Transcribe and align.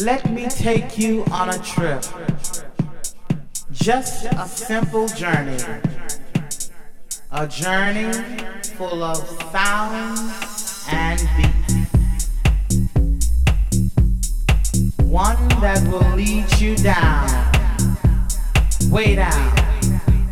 Let 0.00 0.32
me 0.32 0.48
take 0.48 0.96
you 0.96 1.22
on 1.30 1.50
a 1.50 1.58
trip. 1.58 2.02
Just 3.72 4.24
a 4.24 4.48
simple 4.48 5.06
journey. 5.06 5.58
A 7.30 7.46
journey 7.46 8.10
full 8.78 9.02
of 9.02 9.18
sounds 9.52 10.86
and 10.90 11.20
beats. 11.36 11.90
One 14.96 15.48
that 15.60 15.86
will 15.88 16.16
lead 16.16 16.50
you 16.58 16.74
down, 16.74 17.28
way 18.90 19.14
down 19.16 19.54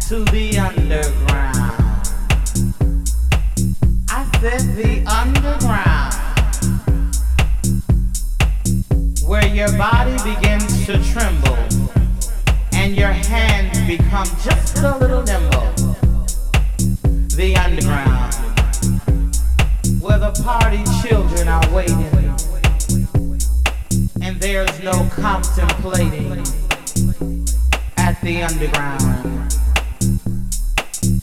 to 0.08 0.24
the 0.32 0.58
underground. 0.58 2.08
I 4.08 4.24
said 4.40 4.74
the 4.74 5.04
underground, 5.04 5.89
where 9.30 9.47
your 9.47 9.70
body 9.79 10.16
begins 10.25 10.84
to 10.87 11.01
tremble 11.12 11.57
and 12.73 12.97
your 12.97 13.12
hands 13.12 13.79
become 13.87 14.27
just 14.43 14.79
a 14.79 14.98
little 14.98 15.23
nimble. 15.23 15.70
The 17.37 17.55
underground, 17.56 18.34
where 20.03 20.19
the 20.19 20.33
party 20.43 20.83
children 21.01 21.47
are 21.47 21.62
waiting, 21.73 22.11
and 24.20 24.41
there's 24.41 24.83
no 24.83 25.09
contemplating 25.12 26.45
at 27.98 28.20
the 28.23 28.42
underground. 28.42 29.53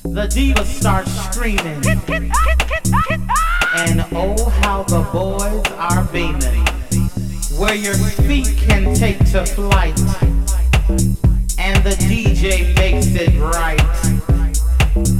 The 0.05 0.29
diva 0.33 0.63
starts 0.63 1.11
screaming, 1.25 1.83
and 3.75 4.05
oh, 4.13 4.49
how 4.61 4.83
the 4.83 5.01
boys 5.11 5.73
are 5.73 6.05
beaming. 6.13 6.66
Where 7.57 7.73
your 7.73 7.95
feet 7.95 8.55
can 8.55 8.93
take 8.93 9.17
to 9.31 9.43
flight, 9.43 9.99
and 11.57 11.83
the 11.83 11.95
DJ 12.05 12.75
makes 12.75 13.07
it 13.15 13.35
right. 13.39 13.81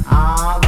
Ah, 0.06 0.60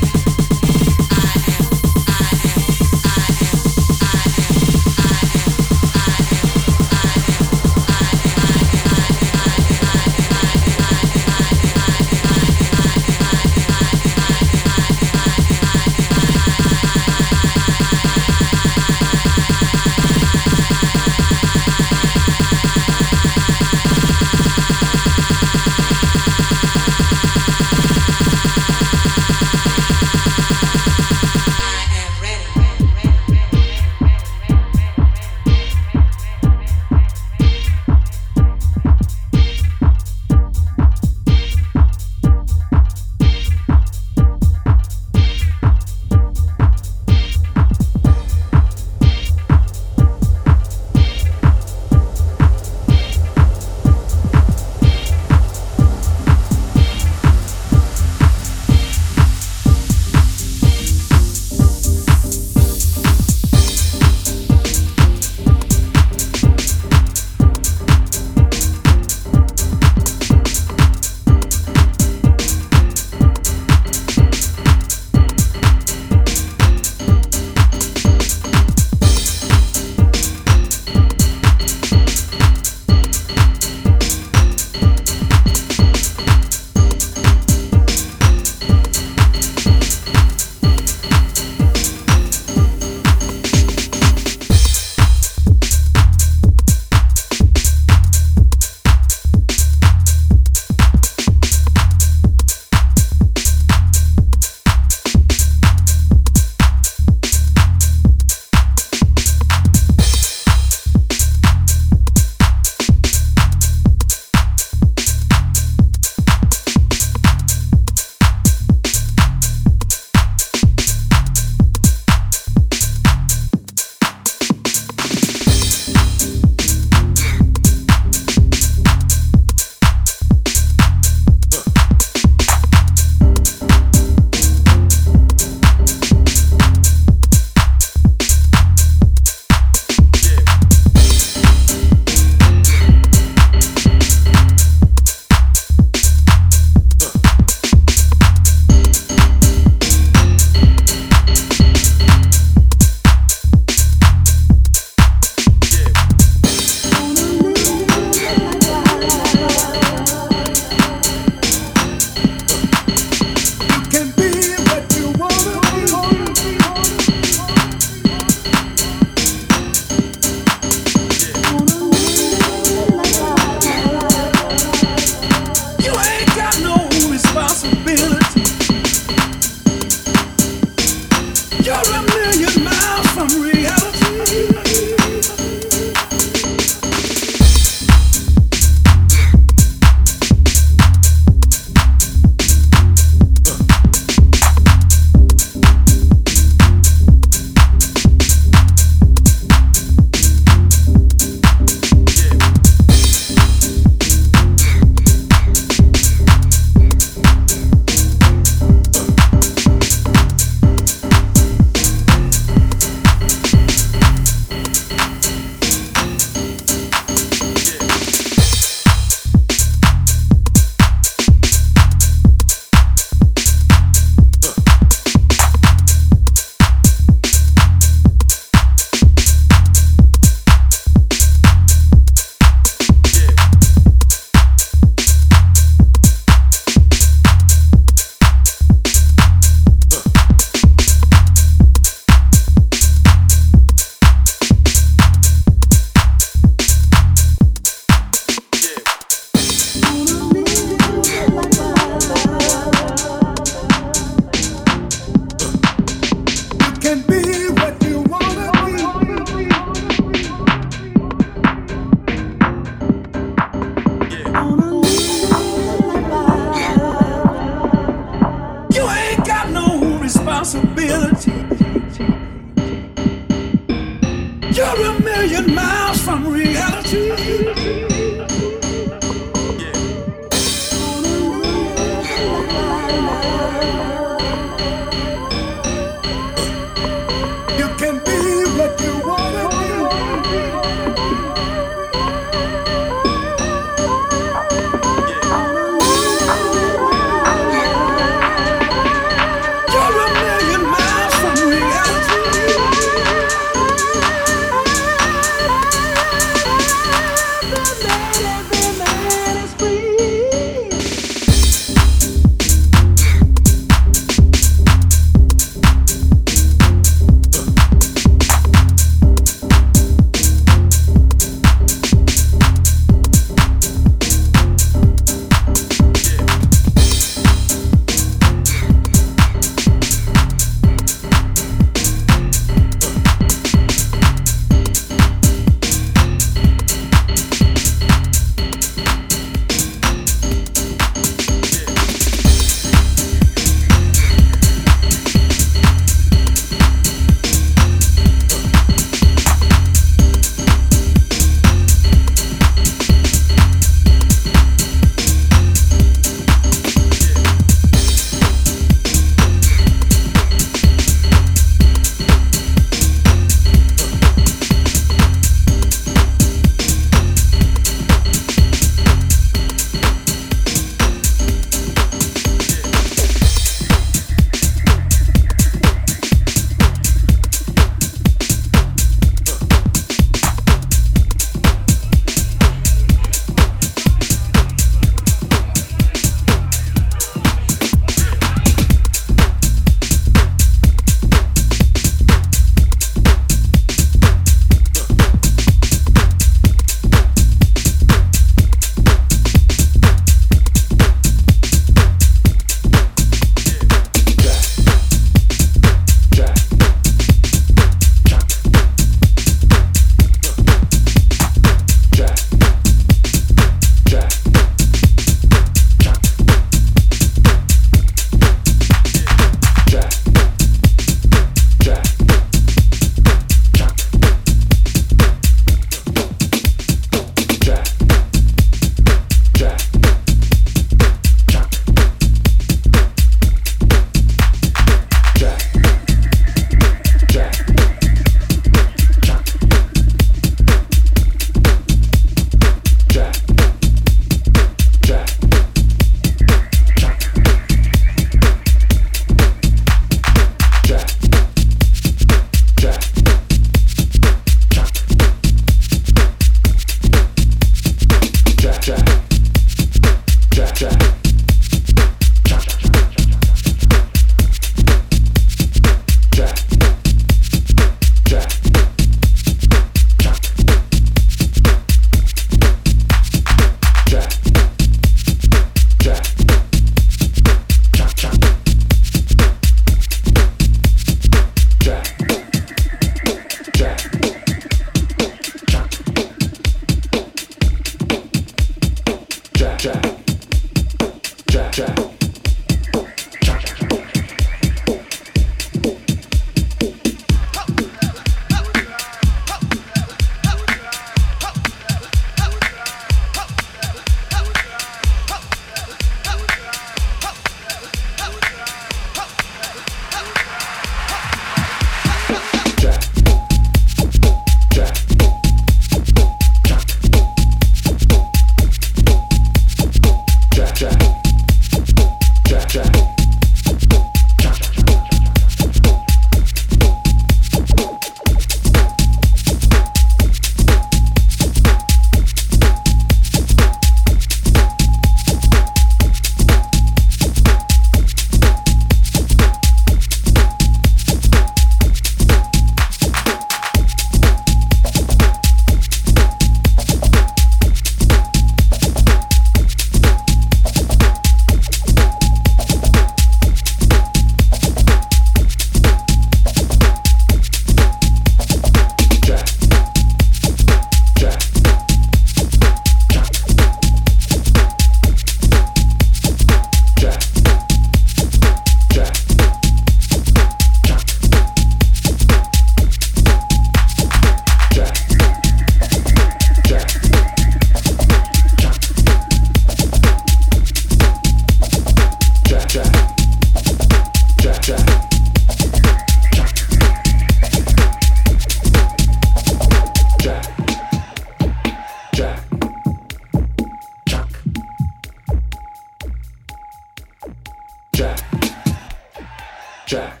Jack. 599.71 600.00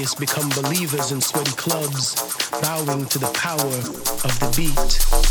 Atheists 0.00 0.18
become 0.18 0.48
believers 0.62 1.12
in 1.12 1.20
sweaty 1.20 1.52
clubs, 1.52 2.14
bowing 2.62 3.04
to 3.04 3.18
the 3.18 3.30
power 3.34 3.58
of 4.24 4.38
the 4.40 4.48
beat. 4.56 5.29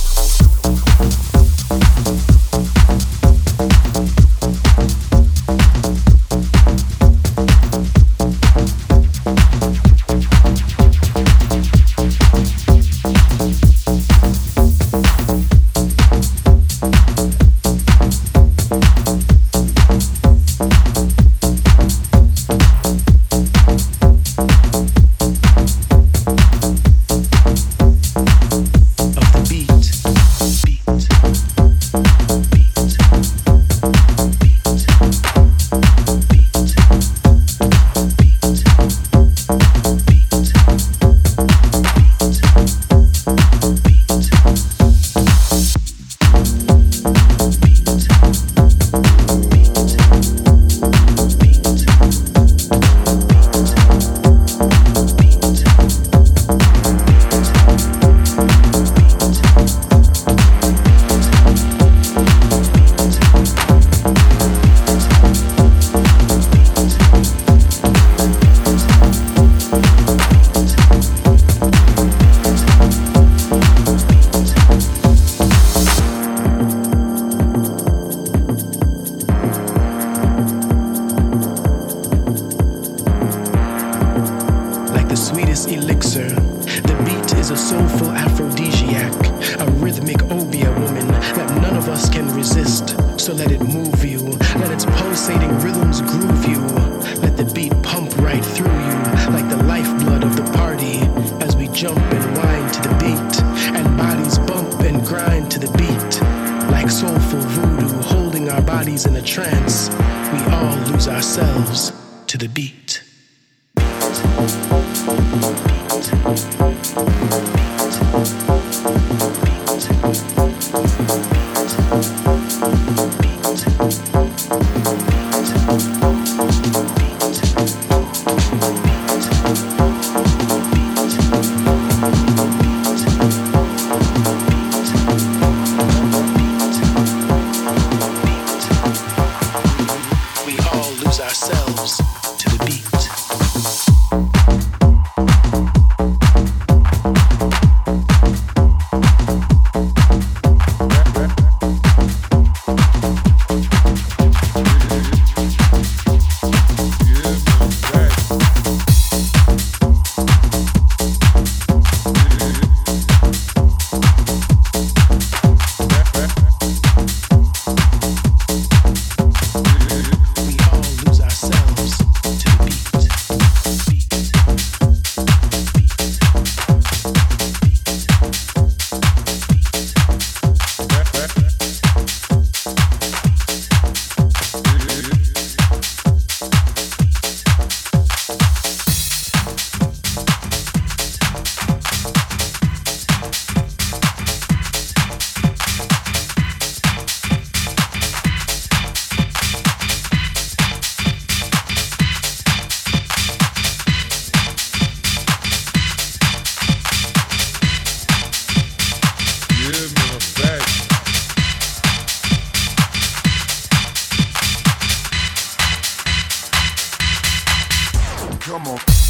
more. 218.60 219.09